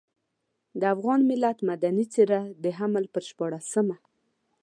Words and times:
د 0.79 0.81
افغان 0.95 1.19
ملت 1.29 1.57
مدني 1.69 2.05
څېره 2.13 2.41
د 2.63 2.65
حمل 2.77 3.05
پر 3.13 3.21
شپاړلسمه. 3.29 3.95